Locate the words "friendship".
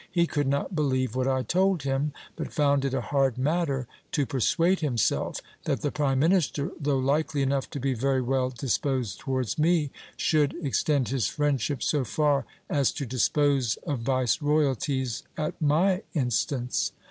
11.27-11.83